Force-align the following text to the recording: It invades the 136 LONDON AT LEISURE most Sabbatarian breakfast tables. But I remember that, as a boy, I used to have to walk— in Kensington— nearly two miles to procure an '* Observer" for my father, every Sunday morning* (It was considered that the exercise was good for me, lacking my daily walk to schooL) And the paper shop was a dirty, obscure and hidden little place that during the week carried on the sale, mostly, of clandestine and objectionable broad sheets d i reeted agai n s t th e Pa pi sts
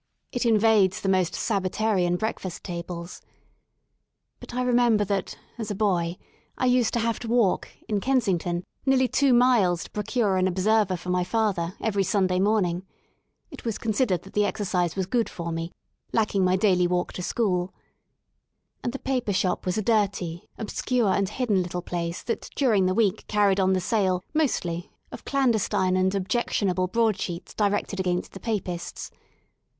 It 0.31 0.47
invades 0.47 0.99
the 0.99 1.07
136 1.07 1.07
LONDON 1.07 1.13
AT 1.13 1.13
LEISURE 1.13 1.19
most 1.19 1.77
Sabbatarian 1.77 2.17
breakfast 2.17 2.63
tables. 2.63 3.21
But 4.39 4.55
I 4.55 4.63
remember 4.63 5.05
that, 5.05 5.37
as 5.59 5.69
a 5.69 5.75
boy, 5.75 6.17
I 6.57 6.65
used 6.65 6.91
to 6.95 6.99
have 6.99 7.19
to 7.19 7.27
walk— 7.27 7.67
in 7.87 7.99
Kensington— 8.01 8.63
nearly 8.87 9.07
two 9.07 9.31
miles 9.31 9.83
to 9.83 9.91
procure 9.91 10.37
an 10.37 10.47
'* 10.47 10.47
Observer" 10.47 10.97
for 10.97 11.09
my 11.11 11.23
father, 11.23 11.75
every 11.79 12.03
Sunday 12.03 12.39
morning* 12.39 12.83
(It 13.51 13.63
was 13.63 13.77
considered 13.77 14.23
that 14.23 14.33
the 14.33 14.43
exercise 14.43 14.95
was 14.95 15.05
good 15.05 15.29
for 15.29 15.51
me, 15.51 15.71
lacking 16.11 16.43
my 16.43 16.55
daily 16.55 16.87
walk 16.87 17.13
to 17.13 17.21
schooL) 17.21 17.71
And 18.83 18.93
the 18.93 18.97
paper 18.97 19.33
shop 19.33 19.67
was 19.67 19.77
a 19.77 19.83
dirty, 19.83 20.49
obscure 20.57 21.09
and 21.13 21.29
hidden 21.29 21.61
little 21.61 21.83
place 21.83 22.23
that 22.23 22.49
during 22.55 22.87
the 22.87 22.95
week 22.95 23.27
carried 23.27 23.59
on 23.59 23.73
the 23.73 23.79
sale, 23.79 24.23
mostly, 24.33 24.89
of 25.11 25.25
clandestine 25.25 25.95
and 25.95 26.15
objectionable 26.15 26.87
broad 26.87 27.19
sheets 27.19 27.53
d 27.53 27.63
i 27.65 27.69
reeted 27.69 27.99
agai 27.99 28.13
n 28.13 28.17
s 28.17 28.29
t 28.29 28.39
th 28.39 28.39
e 28.41 28.59
Pa 28.61 28.65
pi 28.65 28.77
sts 28.77 29.11